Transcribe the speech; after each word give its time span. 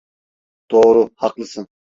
Doğru, 0.71 1.09
haklısın. 1.15 1.67